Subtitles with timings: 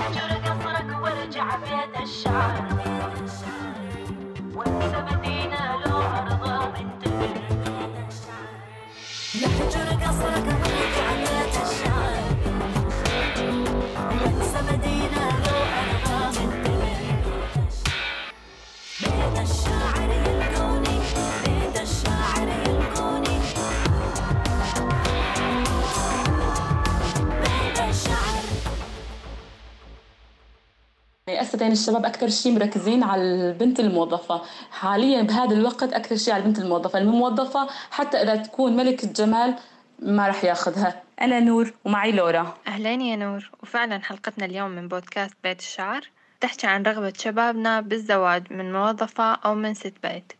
[0.00, 2.54] اهجر قصرك وارجع بيت الشعر.
[4.54, 7.02] وانسى مدينة لو أرضى بنت
[9.42, 10.63] نهجر قصرك وارجع بيت
[31.28, 34.42] هسه يعني الشباب أكثر شيء مركزين على البنت الموظفة.
[34.70, 36.98] حاليا بهذا الوقت أكثر شيء على البنت الموظفة.
[36.98, 39.54] الموظفة حتى إذا تكون ملكه جمال
[39.98, 41.02] ما راح ياخذها.
[41.20, 42.54] أنا نور ومعي لورا.
[42.66, 43.50] أهلين يا نور.
[43.62, 46.10] وفعلا حلقتنا اليوم من بودكاست بيت الشعر.
[46.40, 50.32] تحكي عن رغبة شبابنا بالزواج من موظفة أو من ست بيت.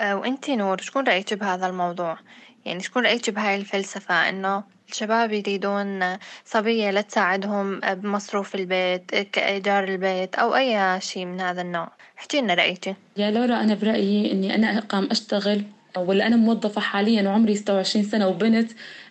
[0.00, 2.18] أه، وانتي نور شكون رأيك بهذا الموضوع؟
[2.64, 10.56] يعني شكون رأيك بهاي الفلسفة؟ إنه الشباب يريدون صبية لتساعدهم بمصروف البيت كإيجار البيت أو
[10.56, 11.92] أي شيء من هذا النوع.
[12.18, 12.94] احكي لنا رأيك.
[13.16, 15.62] يا لورا أنا برأيي إني أنا أقام أشتغل
[15.96, 18.70] ولا أنا موظفة حاليا وعمري 26 سنة وبنت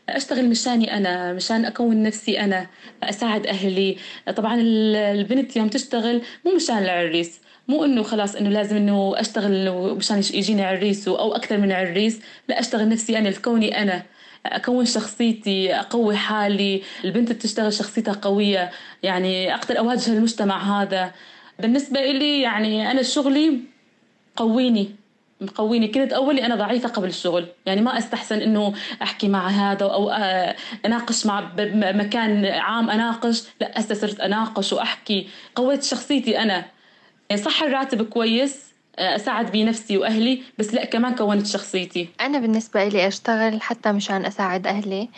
[0.09, 2.67] أشتغل مشاني أنا مشان أكون نفسي أنا
[3.03, 3.97] أساعد أهلي.
[4.35, 7.41] طبعا ال- البنت يوم تشتغل مو مشان العريس.
[7.67, 12.59] مو إنه خلاص إنه لازم إنه أشتغل مشان يجيني عريس أو أكثر من عريس لا
[12.59, 14.03] أشتغل نفسي أنا لكوني أنا.
[14.45, 16.81] أكون شخصيتي أقوي حالي.
[17.05, 18.71] البنت بتشتغل شخصيتها قوية.
[19.03, 21.11] يعني أقدر أواجه المجتمع هذا.
[21.59, 23.59] بالنسبة لي يعني أنا شغلي
[24.35, 24.95] قويني.
[25.41, 27.45] مقويني كنت أولي أنا ضعيفة قبل الشغل.
[27.65, 30.09] يعني ما أستحسن إنه أحكي مع هذا أو
[30.85, 33.43] أناقش مع بمكان عام أناقش.
[33.61, 35.27] لا هسه صرت أناقش وأحكي.
[35.55, 36.74] قويت شخصيتي أنا.
[37.35, 38.65] صح الراتب كويس
[38.99, 42.09] آه، أساعد بيه نفسي وأهلي بس لا كمان كونت شخصيتي.
[42.21, 45.09] أنا بالنسبة لي أشتغل حتى مشان أساعد أهلي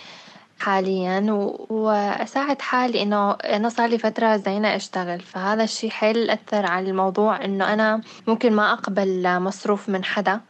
[0.60, 1.66] حاليا و...
[1.70, 5.20] وأساعد حالي إنه أنا صار لي فترة زينة أشتغل.
[5.20, 10.42] فهذا الشي حيل أثر على الموضوع إنه أنا ممكن ما أقبل مصروف من حدا.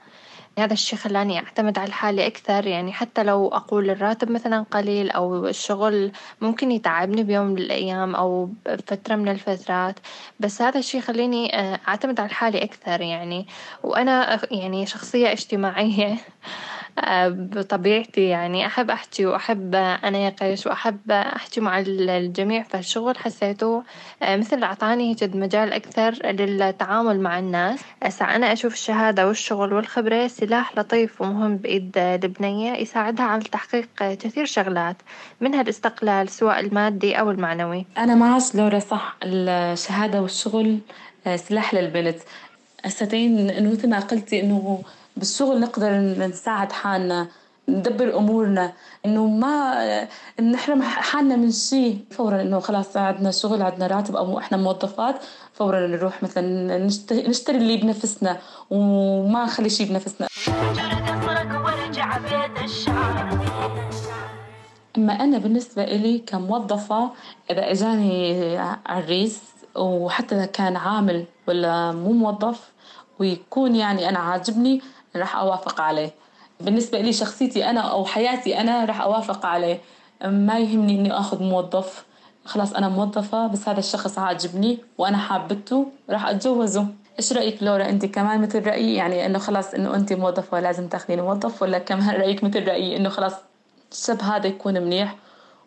[0.57, 2.67] هذا الشي خلاني أعتمد على حالي أكثر.
[2.67, 8.49] يعني حتى لو أقول الراتب مثلا قليل أو الشغل ممكن يتعبني بيوم من الأيام أو
[8.65, 9.99] بفترة من الفترات
[10.39, 13.47] بس هذا الشي يخليني آه، أعتمد على حالي أكثر يعني.
[13.83, 16.11] وأنا يعني شخصية اجتماعية.
[16.13, 16.17] آه،
[17.29, 23.83] بطبيعتي يعني أحب أحكي وأحب أناقش وأحب أحكي مع ال- الجميع فالشغل حسيته
[24.23, 27.79] آه، مثل أعطاني جد مجال أكثر للتعامل مع الناس.
[28.03, 34.45] هسا أنا أشوف الشهادة والشغل والخبرة سلاح لطيف ومهم بإيد البنية يساعدها على تحقيق كثير
[34.45, 34.95] شغلات
[35.41, 37.85] منها الاستقلال سواء المادي أو المعنوي.
[37.97, 40.79] أنا معك لورا صح الشهادة والشغل
[41.27, 42.17] آه، سلاح للبنت
[42.85, 44.81] هستين إنه مثل ما قلتي إنه
[45.17, 47.27] بالشغل نقدر نساعد حالنا
[47.69, 48.73] ندبر أمورنا
[49.05, 50.07] إنه ما
[50.41, 51.99] نحرم حالنا من شيء.
[52.11, 55.15] فورا إنه خلاص عندنا شغل عندنا راتب أو إحنا موظفات
[55.53, 58.37] فورا نروح مثلا نشت- نشتري اللي بنفسنا
[58.69, 60.27] وما نخلي شيء بنفسنا.
[64.97, 67.09] أما أنا بالنسبة إلي كموظفة
[67.51, 69.41] إذا إجاني عريس
[69.75, 72.71] وحتى إذا كان عامل ولا مو موظف
[73.19, 74.81] ويكون يعني أنا عاجبني
[75.15, 76.11] راح أوافق عليه.
[76.59, 79.81] بالنسبة إلي شخصيتي أنا أو حياتي أنا راح أوافق عليه.
[80.25, 82.05] ما يهمني إني أخذ موظف.
[82.45, 86.87] خلاص أنا موظفة بس هذا الشخص عاجبني وأنا حابته راح أتجوزه.
[87.19, 91.21] إيش رأيك لورا؟ أنت كمان مثل رأيي؟ يعني إنه خلاص إنه أنت موظفة لازم تاخذين
[91.21, 93.33] موظف ولا كمان رأيك مثل رأيي إنه خلاص
[93.91, 95.15] الشاب هذا يكون منيح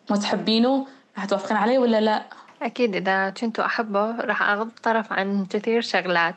[0.09, 0.85] وما تحبينه
[1.17, 2.23] رح توافقين عليه ولا لا؟
[2.61, 6.35] أكيد إذا كنت أحبة راح أغض طرف عن كثير شغلات.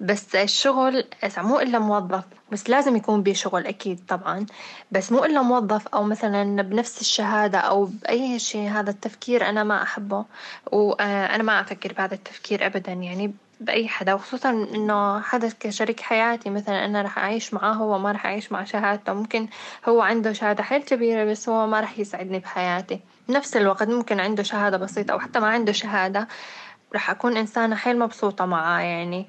[0.00, 1.04] بس الشغل
[1.38, 4.46] مو إلا موظف بس لازم يكون بيه شغل أكيد طبعا.
[4.92, 9.82] بس مو إلا موظف أو مثلا بنفس الشهادة أو بأي شيء هذا التفكير أنا ما
[9.82, 10.24] أحبه.
[10.72, 16.84] وأنا ما أفكر بهذا التفكير أبدا يعني بأي حدا وخصوصا إنه حدا كشريك حياتي مثلا
[16.84, 19.12] أنا راح أعيش معاه هو ما راح أعيش مع شهادته.
[19.12, 19.48] ممكن
[19.88, 23.00] هو عنده شهادة حيل كبيرة بس هو ما راح يسعدني بحياتي.
[23.30, 26.28] بنفس الوقت ممكن عنده شهادة بسيطة أو حتى ما عنده شهادة
[26.92, 29.26] راح أكون إنسانة حيل مبسوطة معاه يعني.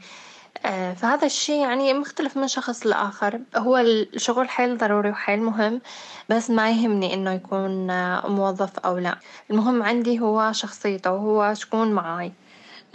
[0.65, 3.39] آه، فهذا الشيء يعني مختلف من شخص لآخر.
[3.55, 5.81] هو الشغل حيل ضروري وحيل مهم
[6.29, 9.15] بس ما يهمني إنه يكون آه، موظف أو لا.
[9.51, 12.31] المهم عندي هو شخصيته وهو شكون معاي.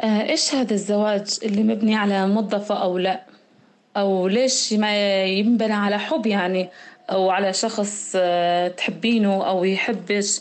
[0.01, 3.23] آه، إيش هذا الزواج اللي مبني على موظفة أو لا؟
[3.97, 6.69] أو ليش ما ينبنى على حب يعني؟
[7.11, 8.17] أو على شخص
[8.77, 10.41] تحبينه أو يحبش؟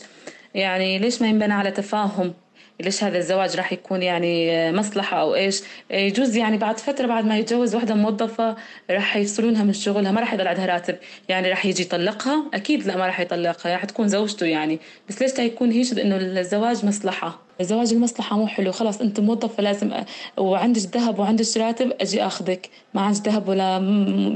[0.56, 2.34] يعني ليش ما ينبنى على تفاهم؟
[2.80, 7.38] ليش هذا الزواج راح يكون يعني مصلحة أو إيش؟ يجوز يعني بعد فترة بعد ما
[7.38, 8.56] يتجوز واحدة موظفة
[8.90, 10.96] راح يفصلونها من شغلها ما راح يضل عندها راتب.
[11.28, 14.78] يعني راح يجي يطلقها؟ أكيد لا ما راح يطلقها راح تكون زوجته يعني.
[15.08, 19.92] بس ليش يكون هيك إنه الزواج مصلحة؟ الزواج المصلحة مو حلو خلاص أنت موظفة لازم
[19.92, 20.04] أ...
[20.36, 22.68] وعندك ذهب وعندك راتب أجي أخذك.
[22.94, 23.76] ما عندك ذهب ولا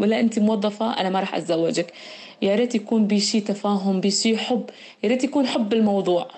[0.01, 1.93] ولا أنت موظفة أنا ما راح أتزوجك.
[2.43, 4.71] يا ريت يكون بشي تفاهم بشي حب
[5.03, 6.29] يا ريت يكون حب الموضوع.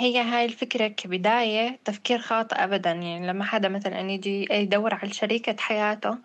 [0.00, 2.90] هي هاي الفكرة كبداية تفكير خاطئ أبدا.
[2.90, 6.18] يعني لما حدا مثلا يجي يدور على شريكة حياته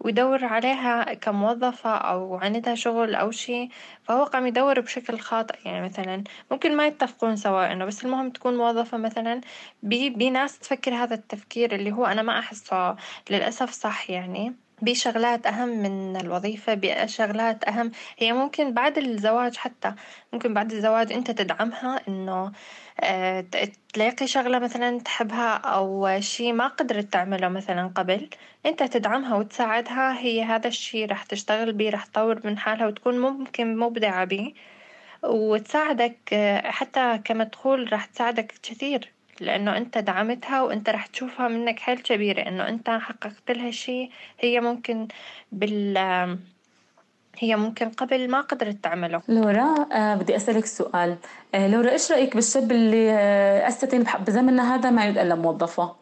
[0.00, 3.68] ويدور عليها كموظفة أو عندها شغل أو شي
[4.02, 5.54] فهو قام يدور بشكل خاطئ.
[5.64, 9.40] يعني مثلا ممكن ما يتفقون سوا إنه بس المهم تكون موظفة مثلا.
[9.82, 12.96] بي, بي ناس تفكر هذا التفكير اللي هو أنا ما أحسه
[13.30, 14.63] للأسف صح يعني.
[14.82, 17.90] بشغلات أهم من الوظيفة بشغلات أهم.
[18.18, 19.94] هي ممكن بعد الزواج حتى
[20.32, 22.52] ممكن بعد الزواج أنت تدعمها إنه
[23.00, 23.44] آه،
[23.92, 28.28] تلاقي شغلة مثلا تحبها أو شي ما قدرت تعمله مثلا قبل
[28.66, 30.18] أنت تدعمها وتساعدها.
[30.18, 34.54] هي هذا الشي راح تشتغل بيه راح تطور من حالها وتكون ممكن مبدعة بيه.
[35.24, 41.98] وتساعدك آه، حتى كمدخول راح تساعدك كثير لأنه أنت دعمتها وأنت راح تشوفها منك حيل
[41.98, 44.10] كبيرة إنه أنت حققت لها شي
[44.40, 45.08] هي ممكن
[45.52, 45.96] بال
[47.38, 49.22] هي ممكن قبل ما قدرت تعمله.
[49.28, 51.16] لورا آه بدي أسألك سؤال.
[51.54, 55.94] آه لورا إيش رأيك بالشاب اللي آه أستتين بزمننا هذا ما إلا موظفة؟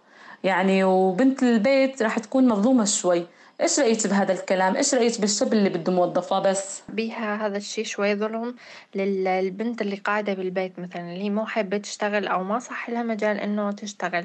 [0.45, 3.27] يعني وبنت البيت راح تكون مظلومة شوي.
[3.61, 8.15] إيش رأيك بهذا الكلام؟ إيش رأيك بالشاب اللي بده موظفة بس؟ بيها هذا الشيء شوي
[8.15, 8.57] ظلم
[8.95, 13.73] للبنت اللي قاعدة بالبيت مثلا اللي مو حابة تشتغل أو ما صح لها مجال إنه
[13.73, 14.25] تشتغل.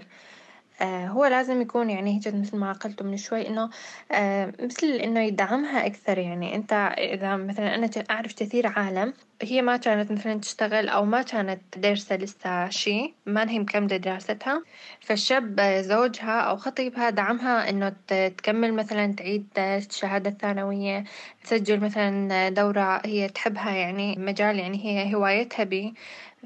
[0.81, 3.69] آه، هو لازم يكون يعني هيك مثل ما قلتوا من شوي إنه
[4.11, 6.55] آه، مثل إنه يدعمها أكثر يعني.
[6.55, 11.77] أنت إذا مثلا أنا أعرف كثير عالم هي ما كانت مثلا تشتغل أو ما كانت
[11.77, 14.63] دارسة لسه شي ما هي مكملة دراستها.
[15.01, 21.03] فالشاب زوجها أو خطيبها دعمها إنه تكمل مثلا تعيد الشهادة الثانوية
[21.43, 25.93] تسجل مثلا دورة هي تحبها يعني مجال يعني هي هوايتها بيه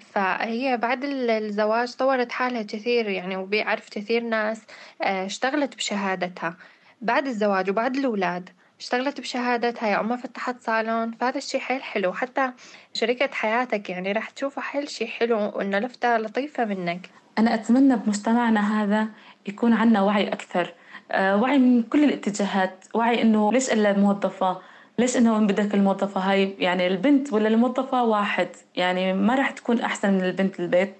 [0.01, 4.61] فهي بعد الزواج طورت حالها كثير يعني وبيعرف كثير ناس
[5.01, 6.57] آه، اشتغلت بشهادتها.
[7.01, 8.49] بعد الزواج وبعد الأولاد
[8.81, 12.13] اشتغلت بشهادتها يا أما فتحت صالون فهذا الشي حيل حلو.
[12.13, 12.51] حتى
[12.93, 17.09] شريكة حياتك يعني راح تشوفه حيل شي حلو وإنه لفتة لطيفة منك.
[17.37, 19.07] أنا أتمنى بمجتمعنا هذا
[19.47, 20.73] يكون عنا وعي أكثر.
[21.11, 22.85] آه، وعي من كل الاتجاهات.
[22.93, 24.61] وعي إنه ليش إلا موظفة؟
[24.99, 28.49] ليش إنه بدك الموظفة هاي؟ يعني البنت ولا الموظفة واحد.
[28.75, 30.95] يعني ما راح تكون أحسن من البنت البيت.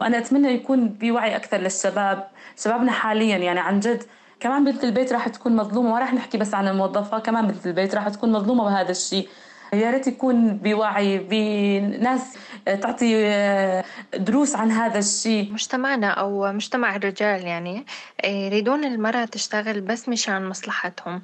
[0.00, 2.28] وأنا أتمنى يكون في وعي أكثر للشباب.
[2.56, 4.02] شبابنا حاليا يعني عن جد
[4.40, 7.94] كمان بنت البيت راح تكون مظلومة ما راح نحكي بس عن الموظفة كمان بنت البيت
[7.94, 9.28] راح تكون مظلومة بهذا الشيء.
[9.74, 13.84] يا ريت يكون بوعي بناس تعطي آه،
[14.16, 15.52] دروس عن هذا الشيء.
[15.52, 17.86] مجتمعنا أو مجتمع الرجال يعني
[18.24, 21.22] آه، يريدون المرأة تشتغل بس مشان مصلحتهم.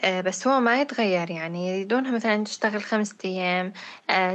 [0.00, 1.68] آه، بس هو ما يتغير يعني.
[1.68, 3.72] يريدونها مثلا تشتغل خمسة أيام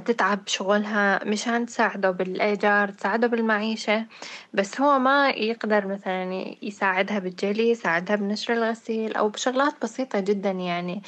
[0.05, 4.05] تتعب شغلها مشان تساعده بالإيجار تساعده بالمعيشة.
[4.53, 11.01] بس هو ما يقدر مثلا يساعدها بالجلي يساعدها بنشر الغسيل أو بشغلات بسيطة جدا يعني.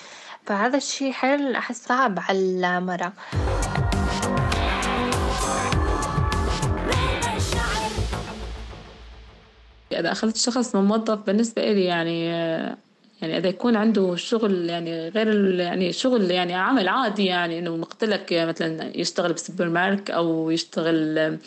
[0.46, 3.14] فهذا الشي حيل أحس صعب على المرأة
[9.92, 12.26] إذا أخذت شخص موظف بالنسبة إلي يعني
[13.22, 18.34] يعني إذا يكون عنده شغل يعني غير يعني شغل يعني عمل عادي يعني إنه مقتلك
[18.34, 21.38] مثلا يشتغل بسوبر مارك أو يشتغل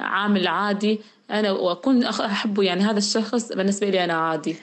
[0.00, 1.00] عامل عادي
[1.30, 4.56] أنا وأكون أحبه يعني هذا الشخص بالنسبة لي أنا عادي.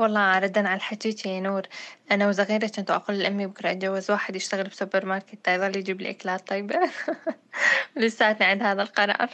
[0.00, 1.62] والله ردا على الحكيك يا نور.
[2.10, 6.48] أنا وصغيرة كنت أقول لأمي بكرة أتجوز واحد يشتغل بسوبر ماركت يظل يجيب لي أكلات
[6.48, 6.76] طيبة.
[7.96, 9.30] لساتني عند هذا القرار.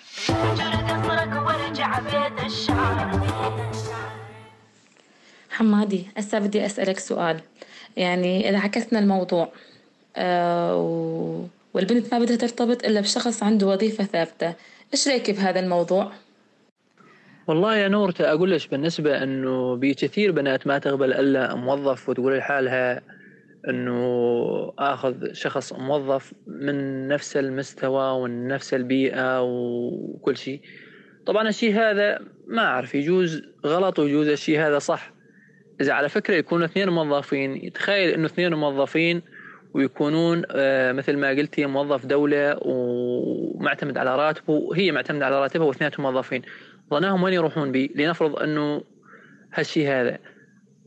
[5.50, 7.40] حمادي هسه بدي أسألك سؤال.
[7.96, 9.52] يعني إذا عكسنا الموضوع
[10.16, 14.54] آه والبنت ما بدها ترتبط إلا بشخص عنده وظيفة ثابتة
[14.94, 16.12] إيش رأيك بهذا الموضوع؟
[17.46, 23.02] والله يا نور أقول لك بالنسبة إنه بكثير بنات ما تقبل إلا موظف وتقول لحالها
[23.68, 30.60] إنه آخذ شخص موظف من نفس المستوى ومن نفس البيئة وكل شيء.
[31.26, 35.12] طبعا الشيء هذا ما أعرف يجوز غلط ويجوز الشيء هذا صح.
[35.80, 39.22] إذا على فكرة يكونوا اثنين موظفين يتخيل إنه اثنين موظفين
[39.74, 46.12] ويكونون آه، مثل ما قلتي موظف دولة ومعتمد على راتبه وهي معتمدة على راتبها واثنيناتهم
[46.12, 46.42] موظفين.
[46.90, 48.82] ظناهم وين يروحون بي لنفرض أنه
[49.54, 50.18] هالشيء هذا.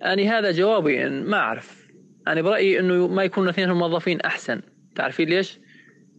[0.05, 1.87] أني هذا جوابي إن ما أعرف.
[2.27, 4.61] أنا برأيي إنه ما يكونوا اثنين موظفين أحسن.
[4.95, 5.59] تعرفين ليش؟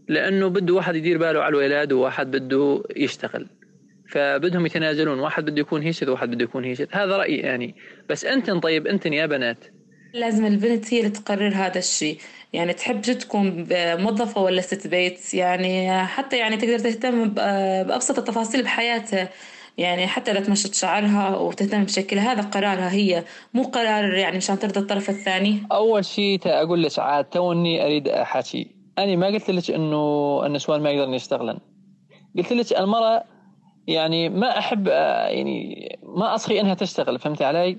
[0.08, 3.48] لأنه بده واحد يدير باله على الولاد وواحد بده يشتغل.
[4.08, 5.18] فبدهم يتنازلون.
[5.18, 7.74] واحد بده يكون هيشذ وواحد بده يكون هيشذ هذا رأيي يعني.
[8.08, 9.64] بس أنتن طيب أنتن يا بنات.
[10.14, 12.18] لازم البنت هي اللي تقرر هذا الشيء
[12.52, 19.28] يعني تحب تكون موظفة ولا ست بيت؟ يعني حتى يعني تقدر تهتم بأبسط التفاصيل بحياتها.
[19.78, 23.24] يعني حتى لا تمشط شعرها وتهتم بشكلها هذا قرارها هي
[23.54, 25.62] مو قرار يعني مشان ترضى الطرف الثاني.
[25.72, 30.90] أول شيء أقول لك عاد توني أريد احكي أنا ما قلت لك إنه النسوان ما
[30.90, 31.58] يقدرن يشتغلن.
[32.38, 33.24] قلت لك المرأة
[33.86, 37.76] يعني ما أحب يعني ما اصغي إنها تشتغل فهمتي علي؟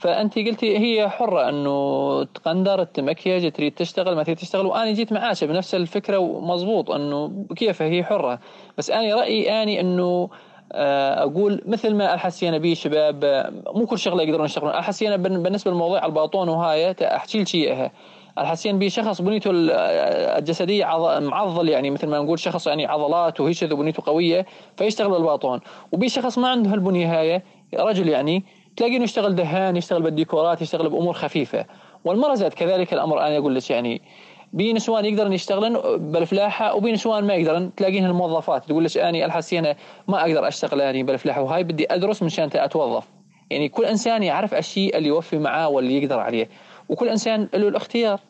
[0.00, 4.66] فأنت قلتي هي حرة إنه تقندر تمكيج تريد تشتغل ما تريد تشتغل.
[4.66, 8.40] وأنا جيت معاك بنفس الفكرة ومضبوط إنه كيف هي حرة.
[8.78, 10.30] بس أنا رأيي أني إنه آه،
[10.72, 14.74] أقول مثل ما الحسينا به شباب مو كل شغلة يقدرون يشتغلون.
[14.74, 17.90] الحسينا بالنسبة لموضوع الباطون وهاي أحكي لك إياها.
[18.38, 20.84] الحسين به شخص بنيته الجسدية
[21.20, 25.60] معضل يعني مثل ما نقول شخص يعني عضلات وهيش بنيته قوية فيشتغل بالباطون
[25.92, 27.42] وبي شخص ما عنده هالبنية هاي
[27.78, 28.44] رجل يعني
[28.76, 31.64] تلاقيه يشتغل دهان يشتغل بالديكورات يشتغل بأمور خفيفة.
[32.04, 34.02] والمراه زاد كذلك الأمر أنا أقول لك يعني
[34.52, 35.80] بي نسوان يقدرن يشتغلن
[36.12, 37.74] بالفلاحة وبي نسوان ما يقدرن.
[37.74, 39.76] تلاقيهن الموظفات تقول لك اني الحسينه
[40.08, 43.08] ما أقدر أشتغل اني بالفلاحة وهاي بدي أدرس مشان أتوظف.
[43.50, 46.48] يعني كل إنسان يعرف الشيء اللي يوفي معاه واللي يقدر عليه.
[46.88, 48.20] وكل إنسان له الاختيار.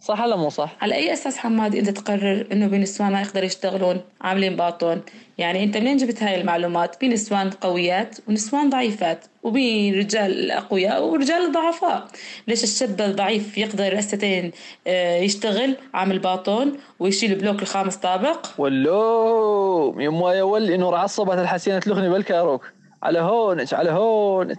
[0.00, 4.00] صح ولا مو صح؟ على أي أساس حماد انت تقرر إنه بنسوان ما يقدروا يشتغلون
[4.20, 5.02] عاملين باطون؟
[5.38, 11.52] يعني أنت منين جبت هاي المعلومات؟ في نسوان قويات ونسوان ضعيفات وبي رجال أقوياء ورجال
[11.52, 12.06] ضعفاء،
[12.48, 14.52] ليش الشاب الضعيف يقدر الستين
[14.86, 21.78] آه، يشتغل عامل باطون ويشيل بلوك الخامس طابق؟ ولو يما يا ولي انه عصبت الحسينة
[21.78, 24.58] تلغني بالكاروك على هونك على هونك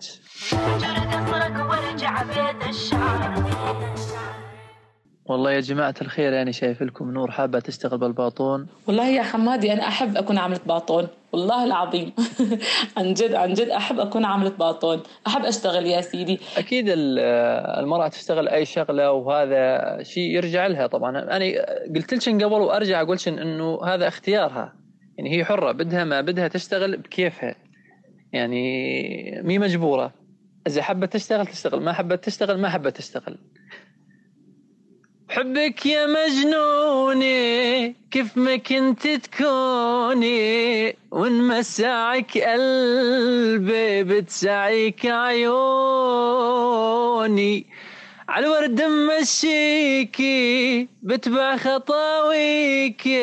[1.70, 3.34] ورجع بيت الشعر
[5.26, 8.68] والله يا جماعة الخير يعني شايف لكم نور حابة تشتغل بالباطون.
[8.88, 11.08] والله يا حمادي أنا أحب أكون عاملة باطون.
[11.32, 12.14] والله العظيم.
[12.98, 15.04] عن جد عن جد أحب أكون عاملة باطون.
[15.28, 16.40] أحب أشتغل يا سيدي.
[16.58, 21.20] أكيد المرأة تشتغل أي شغلة وهذا شيء يرجع لها طبعا.
[21.20, 21.46] أنا
[21.96, 24.74] قلت لك قبل وأرجع أقول إنه هذا اختيارها.
[25.18, 27.56] يعني هي حرة بدها ما بدها تشتغل بكيفها.
[28.34, 28.62] يعني
[29.44, 30.14] مي مجبورة.
[30.68, 31.82] إذا حبت تشتغل تشتغل.
[31.82, 33.38] ما حبت تشتغل ما حبت تشتغل.
[35.32, 40.96] حبك يا مجنوني كيف ما كنت تكوني.
[41.12, 45.56] ونمسعك قلبي بتسعيك عيوني.
[48.30, 53.22] على الورد مشيكي بتبع خطاويكي.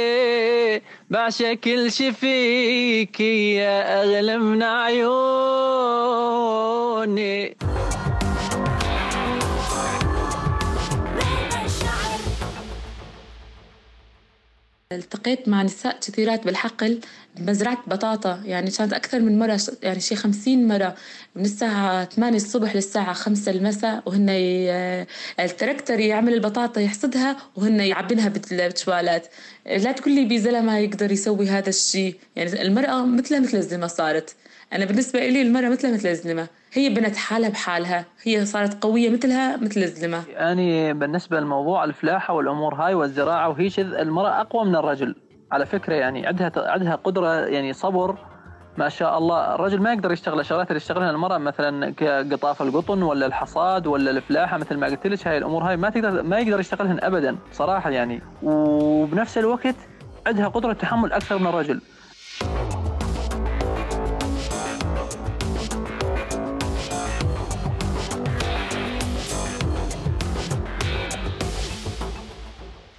[1.10, 5.08] بعشق كل شي فيكي يا أغلى من عيوني.
[14.92, 17.00] التقيت مع نساء كثيرات بالحقل
[17.36, 20.94] بمزرعة بطاطا يعني كانت أكثر من مرة يعني شي خمسين مرة
[21.36, 24.26] من الساعة ثمانية الصبح للساعة خمسة المساء وهن
[25.40, 29.26] التركتر يعمل البطاطا يحصدها وهن يعبنها بتشوالات
[29.66, 34.36] لا تقول لي بزلمة يقدر يسوي هذا الشيء يعني المرأة مثلها مثل الزلمة صارت.
[34.72, 38.04] أنا بالنسبة لي المرأة مثلها مثل الزلمة هي بنت حالها بحالها.
[38.22, 44.40] هي صارت قوية مثلها مثل الزلمة يعني بالنسبة لموضوع الفلاحة والأمور هاي والزراعة وهي المرأة
[44.40, 45.14] أقوى من الرجل.
[45.52, 48.16] على فكرة يعني عندها عندها قدرة يعني صبر.
[48.76, 49.54] ما شاء الله.
[49.54, 54.58] الرجل ما يقدر يشتغل الشغلات اللي يشتغلها المرأة مثلا كقطاف القطن ولا الحصاد ولا الفلاحة
[54.58, 55.28] مثل ما قلت لك.
[55.28, 58.22] هاي الأمور هاي ما تقدر ما يقدر يشتغلهن أبدا صراحة يعني.
[58.42, 59.76] وبنفس الوقت
[60.26, 61.80] عندها قدرة تحمل أكثر من الرجل.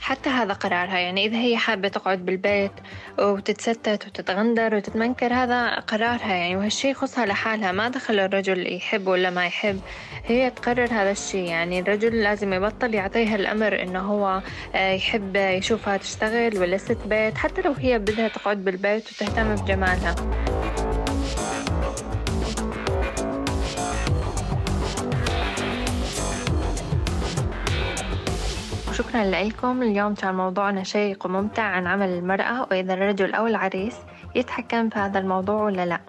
[0.10, 0.98] حتى هذا قرارها.
[0.98, 2.72] يعني إذا هي حابة تقعد بالبيت
[3.20, 6.34] وتتستت وتتغندر وتتمنكر هذا قرارها.
[6.34, 7.72] يعني وهالشي يخصها لحالها.
[7.72, 9.80] ما دخل الرجل يحب ولا ما يحب.
[10.26, 11.46] هي تقرر هذا الشي.
[11.46, 14.42] يعني الرجل لازم يبطل يعطيها الأمر إنه هو
[14.76, 17.38] آه، يحب يشوفها تشتغل ولا ست بيت.
[17.38, 20.16] حتى لو هي بدها تقعد بالبيت وتهتم بجمالها.
[29.20, 29.84] شكرا لكم.
[29.84, 33.96] اليوم كان موضوعنا شيق وممتع عن عمل المرأة وإذا الرجل أو العريس
[34.36, 36.00] يتحكم في هذا الموضوع ولا لا.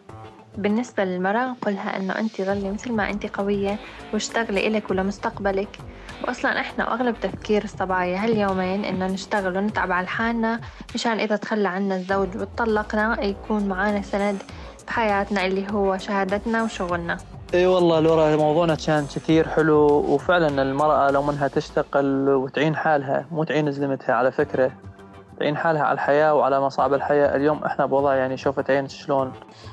[0.59, 3.79] بالنسبة للمرأة نقولها إنه أنت ظلي مثل ما أنت قوية
[4.13, 5.79] واشتغلي إلك ولمستقبلك.
[6.25, 10.61] وأصلا إحنا وأغلب تفكير الصبايا هاليومين إنه نشتغل ونتعب على حالنا
[10.95, 14.43] مشان إذا تخلى عنا الزوج وطلقنا يكون معانا سند
[14.87, 17.19] بحياتنا اللي هو شهادتنا وشغلنا.
[17.55, 23.45] إي والله لورا موضوعنا كان كثير حلو وفعلا المرأة لو منها تشتغل وتعين حالها مو
[23.45, 24.73] تعين زلمتها على فكرة
[25.41, 27.37] تعين حالها على الحياة وعلى مصاعب الحياة.
[27.37, 29.33] اليوم إحنا بوضع يعني شوفت عين شلون.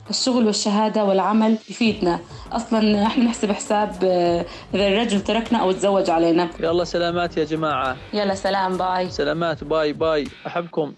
[0.10, 2.20] الشغل والشهادة والعمل يفيدنا.
[2.52, 6.50] أصلا إحنا نحسب حساب آه، إذا الرجل تركنا أو تزوج علينا.
[6.60, 7.96] يلا سلامات يا جماعة.
[8.14, 9.10] يلا سلام bye.
[9.10, 10.28] سلامات bye bye.
[10.48, 10.94] أحبكم.